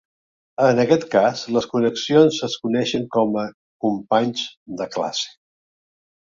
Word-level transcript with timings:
En 0.67 0.79
aquest 0.83 1.03
cas, 1.15 1.43
les 1.57 1.67
connexions 1.73 2.39
es 2.49 2.57
coneixen 2.65 3.07
com 3.19 3.39
a 3.43 3.45
"companys 3.87 4.51
de 4.83 4.93
classe". 4.99 5.33